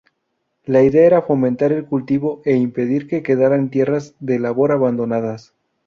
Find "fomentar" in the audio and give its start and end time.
1.21-1.71